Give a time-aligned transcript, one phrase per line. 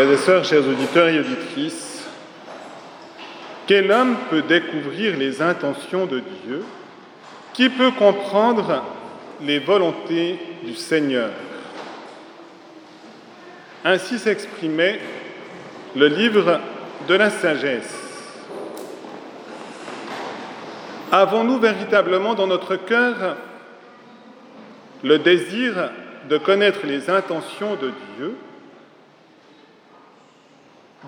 [0.00, 2.08] Frères et sœurs, chers auditeurs et auditrices,
[3.66, 6.64] quel homme peut découvrir les intentions de Dieu?
[7.52, 8.82] Qui peut comprendre
[9.42, 11.28] les volontés du Seigneur?
[13.84, 15.00] Ainsi s'exprimait
[15.94, 16.60] le livre
[17.06, 17.94] de la sagesse.
[21.12, 23.36] Avons-nous véritablement dans notre cœur
[25.04, 25.90] le désir
[26.30, 28.34] de connaître les intentions de Dieu,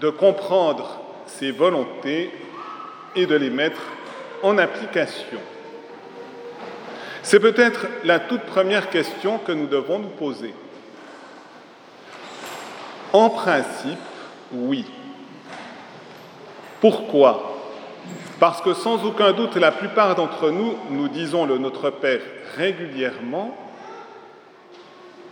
[0.01, 2.31] de comprendre ses volontés
[3.15, 3.81] et de les mettre
[4.43, 5.39] en application
[7.23, 10.55] C'est peut-être la toute première question que nous devons nous poser.
[13.13, 13.99] En principe,
[14.53, 14.85] oui.
[16.81, 17.61] Pourquoi?
[18.41, 22.23] Parce que sans aucun doute, la plupart d'entre nous, nous disons le Notre Père
[22.57, 23.57] régulièrement,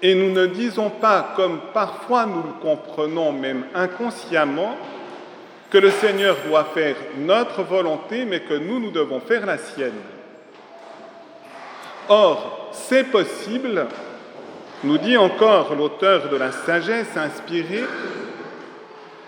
[0.02, 4.76] et nous ne disons pas, comme parfois nous le comprenons même inconsciemment,
[5.70, 9.92] que le Seigneur doit faire notre volonté, mais que nous, nous devons faire la sienne.
[12.08, 13.86] Or, c'est possible,
[14.82, 17.84] nous dit encore l'auteur de la sagesse inspirée,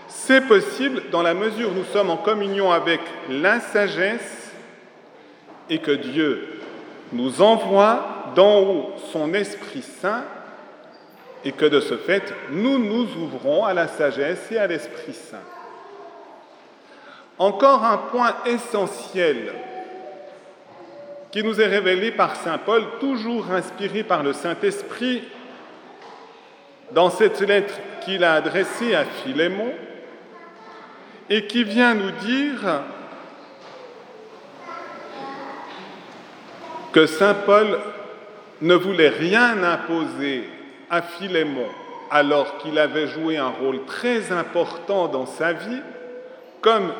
[0.09, 4.53] c'est possible dans la mesure où nous sommes en communion avec la sagesse
[5.70, 6.61] et que Dieu
[7.12, 10.25] nous envoie d'en haut son Esprit Saint
[11.45, 15.39] et que de ce fait, nous nous ouvrons à la sagesse et à l'Esprit Saint.
[17.39, 19.53] Encore un point essentiel
[21.33, 25.23] qui nous est révélé par Saint Paul, toujours inspiré par le Saint-Esprit,
[26.93, 29.73] dans cette lettre qu'il a adressée à Philémon,
[31.31, 32.83] et qui vient nous dire
[36.93, 37.79] que Saint Paul
[38.61, 40.45] ne voulait rien imposer
[40.93, 41.67] à Philémon
[42.11, 45.80] alors qu'il avait joué un rôle très important dans sa vie,
[46.61, 46.92] comme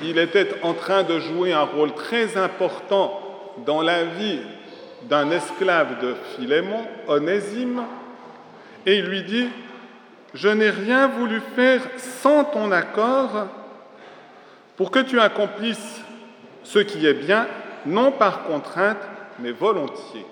[0.00, 3.20] il était en train de jouer un rôle très important
[3.66, 4.38] dans la vie
[5.02, 7.82] d'un esclave de Philémon, Onésime,
[8.86, 9.48] et il lui dit,
[10.34, 13.48] je n'ai rien voulu faire sans ton accord
[14.76, 16.00] pour que tu accomplisses
[16.62, 17.48] ce qui est bien,
[17.84, 19.02] non par contrainte,
[19.40, 20.26] mais volontiers.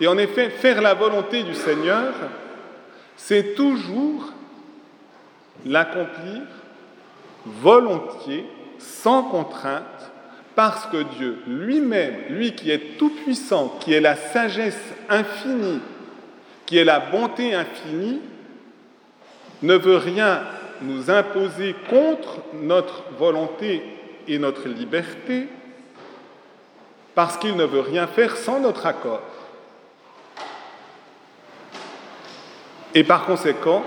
[0.00, 2.12] Et en effet, faire la volonté du Seigneur,
[3.16, 4.32] c'est toujours
[5.64, 6.42] l'accomplir
[7.46, 8.46] volontiers,
[8.78, 9.84] sans contrainte,
[10.54, 15.80] parce que Dieu lui-même, lui qui est tout-puissant, qui est la sagesse infinie,
[16.66, 18.20] qui est la bonté infinie,
[19.62, 20.42] ne veut rien
[20.82, 23.82] nous imposer contre notre volonté
[24.26, 25.48] et notre liberté,
[27.14, 29.22] parce qu'il ne veut rien faire sans notre accord.
[32.94, 33.82] Et par conséquent,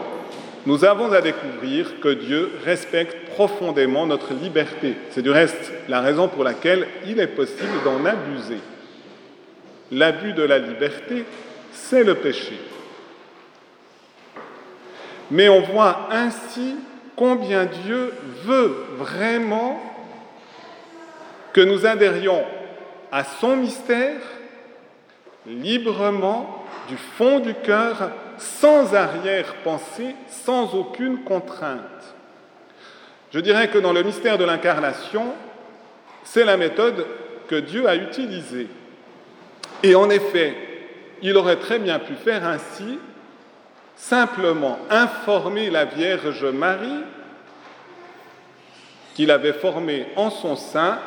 [0.65, 4.95] nous avons à découvrir que Dieu respecte profondément notre liberté.
[5.11, 8.59] C'est du reste la raison pour laquelle il est possible d'en abuser.
[9.91, 11.23] L'abus de la liberté,
[11.71, 12.59] c'est le péché.
[15.31, 16.75] Mais on voit ainsi
[17.15, 18.11] combien Dieu
[18.43, 19.81] veut vraiment
[21.53, 22.43] que nous adhérions
[23.11, 24.19] à son mystère
[25.45, 31.81] librement du fond du cœur, sans arrière-pensée, sans aucune contrainte.
[33.33, 35.33] Je dirais que dans le mystère de l'incarnation,
[36.23, 37.05] c'est la méthode
[37.47, 38.67] que Dieu a utilisée.
[39.83, 40.55] Et en effet,
[41.21, 42.99] il aurait très bien pu faire ainsi
[43.95, 47.03] simplement informer la Vierge Marie
[49.15, 50.99] qu'il avait formé en son sein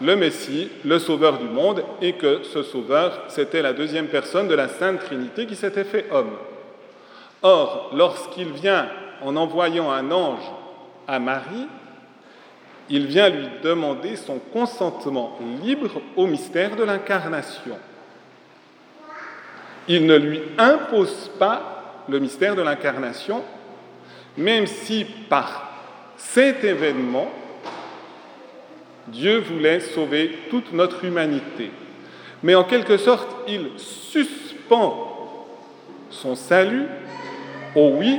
[0.00, 4.54] le Messie, le Sauveur du monde, et que ce Sauveur, c'était la deuxième personne de
[4.54, 6.36] la Sainte Trinité qui s'était fait homme.
[7.42, 8.88] Or, lorsqu'il vient
[9.20, 10.50] en envoyant un ange
[11.08, 11.66] à Marie,
[12.88, 17.78] il vient lui demander son consentement libre au mystère de l'incarnation.
[19.88, 23.42] Il ne lui impose pas le mystère de l'incarnation,
[24.36, 25.70] même si par
[26.16, 27.30] cet événement,
[29.08, 31.70] Dieu voulait sauver toute notre humanité.
[32.42, 35.08] Mais en quelque sorte, il suspend
[36.10, 36.86] son salut
[37.74, 38.18] au oui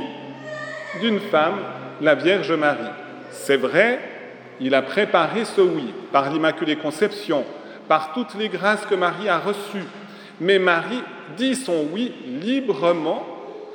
[1.00, 1.58] d'une femme,
[2.00, 2.90] la Vierge Marie.
[3.30, 4.00] C'est vrai,
[4.60, 7.44] il a préparé ce oui par l'Immaculée Conception,
[7.88, 9.86] par toutes les grâces que Marie a reçues.
[10.40, 11.02] Mais Marie
[11.36, 12.12] dit son oui
[12.42, 13.26] librement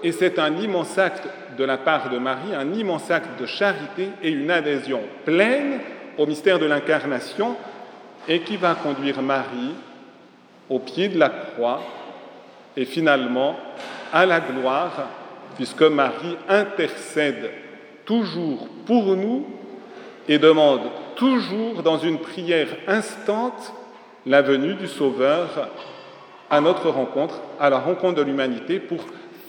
[0.03, 1.27] et c'est un immense acte
[1.57, 5.79] de la part de Marie, un immense acte de charité et une adhésion pleine
[6.17, 7.55] au mystère de l'incarnation
[8.27, 9.73] et qui va conduire Marie
[10.69, 11.81] au pied de la croix
[12.77, 13.57] et finalement
[14.13, 15.07] à la gloire
[15.59, 17.51] puisque Marie intercède
[18.05, 19.45] toujours pour nous
[20.29, 20.79] et demande
[21.17, 23.73] toujours dans une prière instante
[24.25, 25.69] la venue du Sauveur
[26.49, 28.99] à notre rencontre, à la rencontre de l'humanité, pour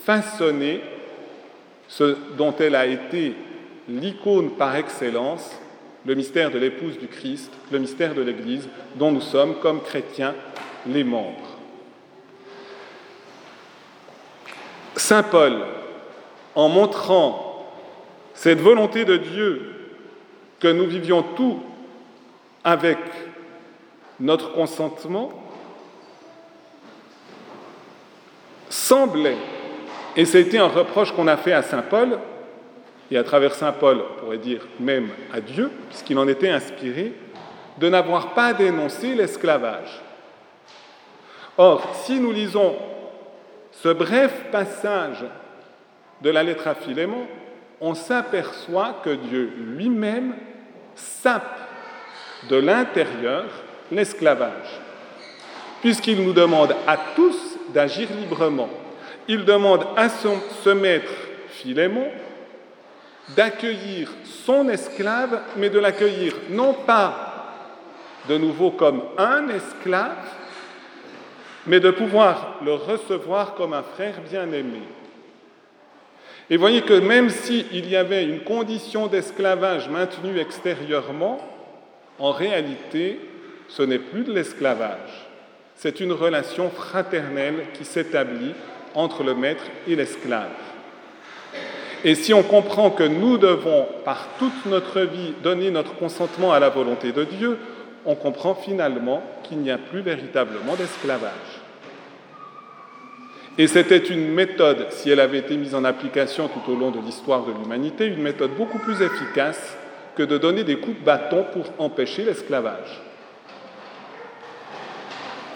[0.02, 0.80] façonner
[1.86, 3.36] ce dont elle a été
[3.88, 5.60] l'icône par excellence,
[6.04, 10.34] le mystère de l'épouse du Christ, le mystère de l'Église, dont nous sommes, comme chrétiens,
[10.88, 11.56] les membres.
[14.96, 15.54] Saint Paul,
[16.54, 17.66] en montrant
[18.34, 19.74] cette volonté de Dieu
[20.58, 21.60] que nous vivions tout
[22.64, 22.98] avec
[24.18, 25.30] notre consentement,
[28.68, 29.38] semblait,
[30.16, 32.18] et c'était un reproche qu'on a fait à Saint Paul,
[33.10, 37.14] et à travers Saint Paul, on pourrait dire même à Dieu, puisqu'il en était inspiré,
[37.78, 40.00] de n'avoir pas dénoncé l'esclavage.
[41.56, 42.76] Or, si nous lisons
[43.72, 45.24] ce bref passage
[46.22, 47.26] de la lettre à Philémon,
[47.80, 50.34] on s'aperçoit que Dieu lui-même
[50.94, 51.58] sape
[52.48, 53.44] de l'intérieur
[53.90, 54.80] l'esclavage,
[55.80, 58.68] puisqu'il nous demande à tous d'agir librement.
[59.28, 61.12] Il demande à ce maître
[61.48, 62.08] Philémon
[63.36, 64.10] d'accueillir
[64.44, 67.30] son esclave, mais de l'accueillir non pas
[68.28, 70.16] de nouveau comme un esclave,
[71.66, 74.82] mais de pouvoir le recevoir comme un frère bien-aimé.
[76.50, 81.38] Et voyez que même s'il y avait une condition d'esclavage maintenue extérieurement,
[82.18, 83.20] en réalité,
[83.68, 85.28] ce n'est plus de l'esclavage.
[85.76, 88.52] C'est une relation fraternelle qui s'établit
[88.94, 90.50] entre le maître et l'esclave.
[92.02, 96.58] Et si on comprend que nous devons, par toute notre vie, donner notre consentement à
[96.58, 97.58] la volonté de Dieu,
[98.04, 101.30] on comprend finalement qu'il n'y a plus véritablement d'esclavage.
[103.60, 106.98] Et c'était une méthode, si elle avait été mise en application tout au long de
[106.98, 109.76] l'histoire de l'humanité, une méthode beaucoup plus efficace
[110.16, 113.02] que de donner des coups de bâton pour empêcher l'esclavage.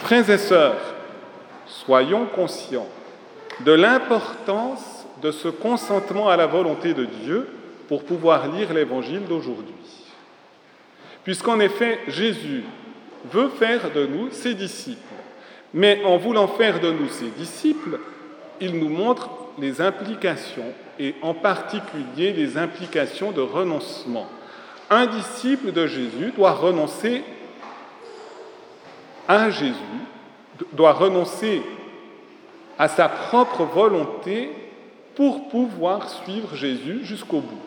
[0.00, 0.76] Frères et sœurs,
[1.66, 2.90] soyons conscients
[3.64, 7.48] de l'importance de ce consentement à la volonté de Dieu
[7.88, 9.72] pour pouvoir lire l'évangile d'aujourd'hui.
[11.22, 12.64] Puisqu'en effet, Jésus
[13.32, 15.00] veut faire de nous ses disciples.
[15.74, 17.98] Mais en voulant faire de nous ses disciples,
[18.60, 19.28] il nous montre
[19.58, 24.26] les implications, et en particulier les implications de renoncement.
[24.88, 27.24] Un disciple de Jésus doit renoncer
[29.26, 29.74] à Jésus,
[30.72, 31.62] doit renoncer
[32.78, 34.50] à sa propre volonté
[35.16, 37.60] pour pouvoir suivre Jésus jusqu'au bout.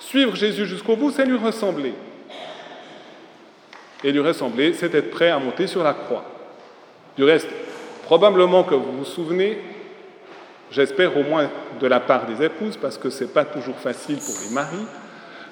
[0.00, 1.94] Suivre Jésus jusqu'au bout, c'est lui ressembler.
[4.02, 6.24] Et lui ressembler, c'est être prêt à monter sur la croix.
[7.16, 7.48] Du reste,
[8.04, 9.60] probablement que vous vous souvenez,
[10.70, 11.50] j'espère au moins
[11.80, 14.86] de la part des épouses, parce que ce n'est pas toujours facile pour les maris,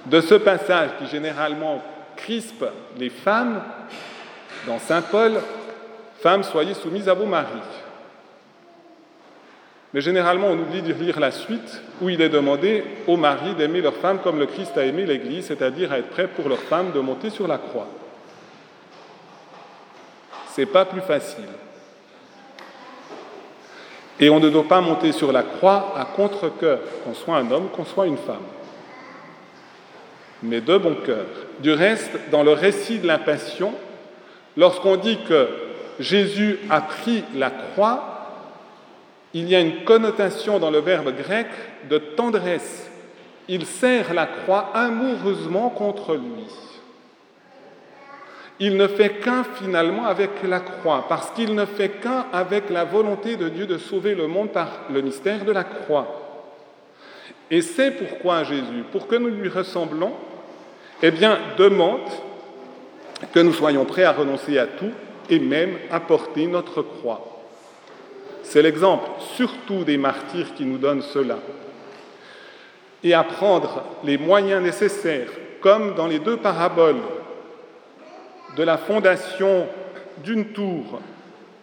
[0.06, 1.82] de ce passage qui généralement
[2.16, 2.64] crispe
[2.98, 3.62] les femmes
[4.66, 5.32] dans Saint Paul,
[6.20, 7.46] Femmes, soyez soumises à vos maris.
[9.94, 13.80] Mais généralement, on oublie de lire la suite où il est demandé aux maris d'aimer
[13.80, 16.92] leur femme comme le Christ a aimé l'Église, c'est-à-dire à être prêt pour leur femme
[16.92, 17.88] de monter sur la croix
[20.60, 21.48] n'est pas plus facile.
[24.18, 27.70] Et on ne doit pas monter sur la croix à contre-cœur, qu'on soit un homme,
[27.70, 28.46] qu'on soit une femme.
[30.42, 31.24] Mais de bon cœur.
[31.60, 33.72] Du reste, dans le récit de la Passion,
[34.56, 35.48] lorsqu'on dit que
[35.98, 38.06] Jésus a pris la croix,
[39.32, 41.46] il y a une connotation dans le verbe grec
[41.88, 42.90] de tendresse.
[43.48, 46.44] Il serre la croix amoureusement contre lui
[48.62, 52.84] il ne fait qu'un finalement avec la croix, parce qu'il ne fait qu'un avec la
[52.84, 56.06] volonté de Dieu de sauver le monde par le mystère de la croix.
[57.50, 60.12] Et c'est pourquoi Jésus, pour que nous lui ressemblons,
[61.02, 62.08] eh demande
[63.32, 64.92] que nous soyons prêts à renoncer à tout
[65.30, 67.42] et même à porter notre croix.
[68.42, 71.38] C'est l'exemple surtout des martyrs qui nous donne cela.
[73.02, 75.30] Et à prendre les moyens nécessaires,
[75.62, 77.00] comme dans les deux paraboles
[78.56, 79.66] de la fondation
[80.22, 81.00] d'une tour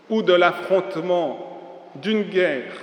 [0.10, 2.74] ou de l'affrontement d'une guerre,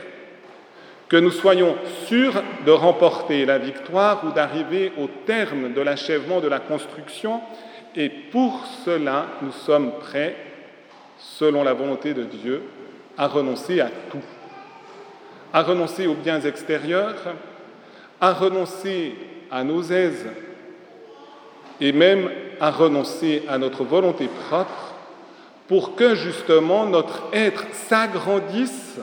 [1.09, 6.49] que nous soyons sûrs de remporter la victoire ou d'arriver au terme de l'achèvement de
[6.49, 7.41] la construction,
[7.95, 10.37] et pour cela nous sommes prêts,
[11.19, 12.63] selon la volonté de Dieu,
[13.17, 14.19] à renoncer à tout,
[15.53, 17.35] à renoncer aux biens extérieurs,
[18.21, 19.15] à renoncer
[19.51, 20.27] à nos aises
[21.81, 22.31] et même
[22.61, 24.95] à renoncer à notre volonté propre
[25.69, 28.99] pour que justement notre être s'agrandisse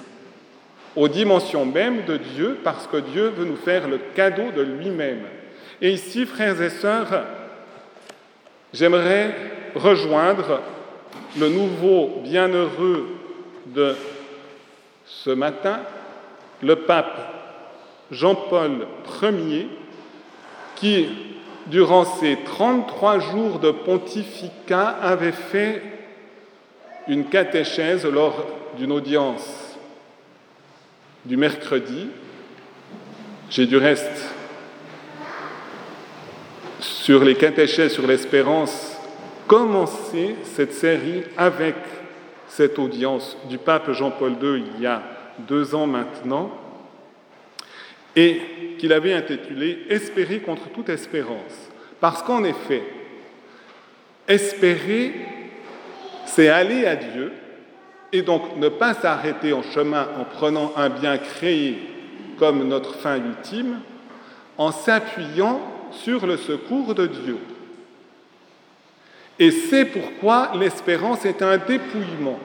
[0.96, 5.24] aux dimensions mêmes de Dieu parce que Dieu veut nous faire le cadeau de lui-même.
[5.82, 7.24] Et ici, frères et sœurs,
[8.74, 9.34] j'aimerais
[9.76, 10.62] rejoindre
[11.40, 13.08] le nouveau bienheureux
[13.68, 13.96] de
[15.06, 15.80] ce matin,
[16.62, 17.20] le pape
[18.12, 18.88] Jean-Paul
[19.24, 19.70] Ier,
[20.76, 21.08] qui,
[21.68, 25.82] durant ses 33 jours de pontificat, avait fait
[27.08, 28.46] une catéchèse lors
[28.78, 29.78] d'une audience
[31.26, 32.08] du mercredi.
[33.50, 34.34] J'ai du reste
[36.80, 38.98] sur les catéchèses sur l'espérance
[39.48, 41.76] commencé cette série avec
[42.48, 45.04] cette audience du pape Jean-Paul II il y a
[45.40, 46.52] deux ans maintenant
[48.16, 48.42] et
[48.82, 51.70] qu'il avait intitulé Espérer contre toute espérance.
[52.00, 52.82] Parce qu'en effet,
[54.28, 55.14] espérer,
[56.26, 57.32] c'est aller à Dieu
[58.12, 61.78] et donc ne pas s'arrêter en chemin en prenant un bien créé
[62.40, 63.82] comme notre fin ultime,
[64.58, 65.62] en s'appuyant
[65.92, 67.38] sur le secours de Dieu.
[69.38, 72.40] Et c'est pourquoi l'espérance est un dépouillement.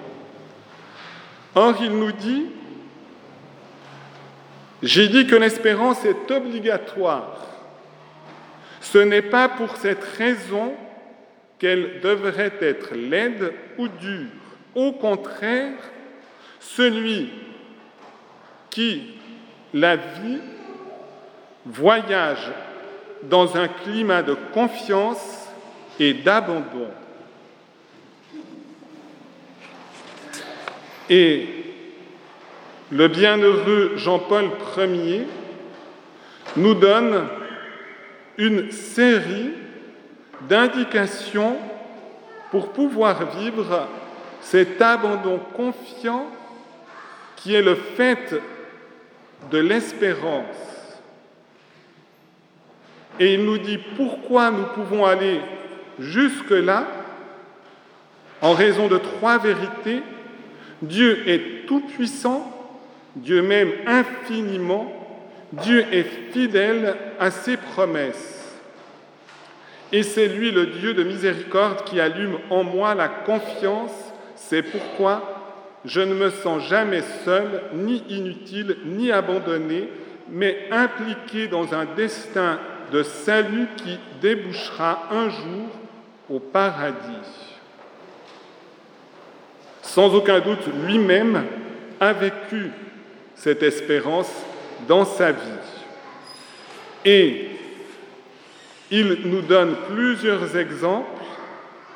[1.54, 2.44] Or, il nous dit,
[4.82, 7.46] j'ai dit que l'espérance est obligatoire.
[8.80, 10.74] Ce n'est pas pour cette raison
[11.58, 14.28] qu'elle devrait être laide ou dure.
[14.74, 15.72] Au contraire,
[16.60, 17.30] celui
[18.70, 19.14] qui
[19.72, 20.40] la vit
[21.64, 22.52] voyage
[23.22, 25.48] dans un climat de confiance
[25.98, 26.90] et d'abandon.
[31.08, 31.65] Et
[32.90, 35.26] le bienheureux Jean-Paul Ier
[36.56, 37.26] nous donne
[38.38, 39.52] une série
[40.48, 41.56] d'indications
[42.50, 43.88] pour pouvoir vivre
[44.40, 46.26] cet abandon confiant
[47.36, 48.40] qui est le fait
[49.50, 50.66] de l'espérance
[53.18, 55.40] et il nous dit pourquoi nous pouvons aller
[55.98, 56.86] jusque-là
[58.42, 60.02] en raison de trois vérités.
[60.82, 62.55] Dieu est tout-puissant,
[63.16, 64.92] Dieu m'aime infiniment,
[65.52, 68.54] Dieu est fidèle à ses promesses.
[69.90, 73.92] Et c'est lui le Dieu de miséricorde qui allume en moi la confiance.
[74.34, 75.36] C'est pourquoi
[75.84, 79.88] je ne me sens jamais seul, ni inutile, ni abandonné,
[80.28, 82.58] mais impliqué dans un destin
[82.92, 85.68] de salut qui débouchera un jour
[86.28, 87.56] au paradis.
[89.82, 91.44] Sans aucun doute, lui-même
[92.00, 92.72] a vécu
[93.36, 94.30] cette espérance
[94.88, 95.40] dans sa vie.
[97.04, 97.50] Et
[98.90, 101.22] il nous donne plusieurs exemples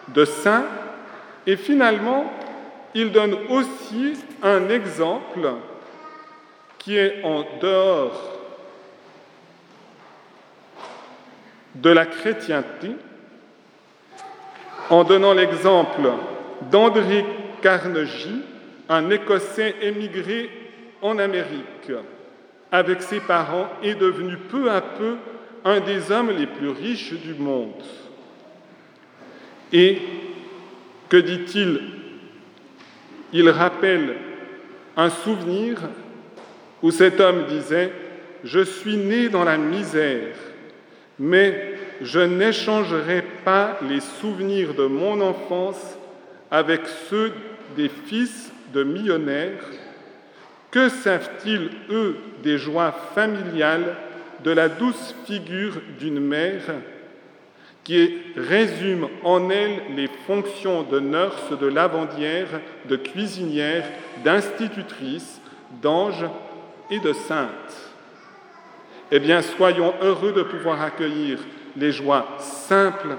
[0.09, 0.67] de saints
[1.47, 2.31] et finalement,
[2.95, 5.53] il donne aussi un exemple
[6.79, 8.39] qui est en dehors
[11.75, 12.91] de la chrétienté
[14.91, 16.11] en donnant l'exemple
[16.71, 17.25] d'André
[17.63, 18.43] Carnegie,
[18.89, 20.51] un Écossais émigré
[21.03, 21.93] en Amérique
[22.73, 25.17] avec ses parents et devenu peu à peu
[25.65, 27.83] un des hommes les plus riches du monde.
[29.73, 29.99] Et
[31.09, 31.81] que dit-il?
[33.33, 34.17] Il rappelle
[34.97, 35.81] un souvenir
[36.83, 37.93] où cet homme disait,
[38.43, 40.35] Je suis né dans la misère
[41.21, 45.99] mais je n'échangerai pas les souvenirs de mon enfance
[46.51, 46.81] avec
[47.11, 47.31] ceux
[47.77, 49.63] des fils de millionnaires.
[50.71, 53.97] Que savent-ils, eux, des joies familiales,
[54.45, 56.63] de la douce figure d'une mère
[57.85, 62.49] qui résume en elle les fonctions de nurse, de lavandière,
[62.89, 63.85] de cuisinière,
[64.25, 65.41] d'institutrice,
[65.83, 66.25] d'ange
[66.91, 67.91] et de sainte?
[69.11, 71.41] Eh bien, soyons heureux de pouvoir accueillir
[71.77, 73.17] les joies simples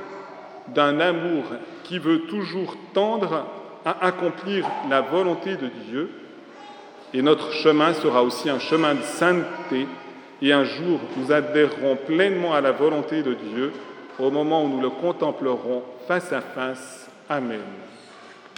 [0.69, 1.43] d'un amour
[1.83, 3.45] qui veut toujours tendre
[3.83, 6.09] à accomplir la volonté de Dieu.
[7.13, 9.87] Et notre chemin sera aussi un chemin de sainteté.
[10.41, 13.73] Et un jour, nous adhérerons pleinement à la volonté de Dieu
[14.17, 17.09] au moment où nous le contemplerons face à face.
[17.29, 17.59] Amen.